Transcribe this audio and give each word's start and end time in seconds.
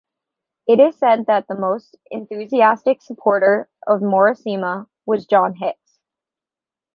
It 0.65 0.79
is 0.79 0.97
said 0.97 1.27
that 1.27 1.47
the 1.47 1.53
most 1.53 1.95
enthusiastic 2.09 3.03
supporter 3.03 3.69
of 3.85 3.99
Morishima 4.01 4.87
was 5.05 5.27
John 5.27 5.53
Hicks. 5.53 5.99